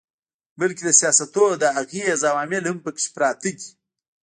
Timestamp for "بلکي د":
0.59-0.89